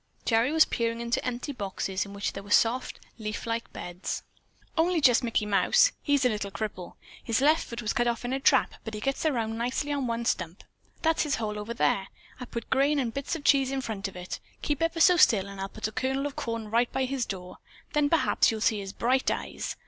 [0.25, 4.23] Gerry was peering into empty boxes in which there were soft, leaf like beds.
[4.75, 5.91] "Only just Mickey Mouse.
[6.01, 6.95] He's a little cripple!
[7.23, 10.07] His left foot was cut off in a trap, but he gets around nicely on
[10.07, 10.63] one stump.
[11.03, 12.07] That's his hole over there.
[12.39, 14.39] I put grain and bits of cheese in front of it.
[14.63, 17.59] Keep ever so still and I'll put a kernel of corn right by his door.
[17.93, 19.75] Then perhaps you'll see his bright eyes."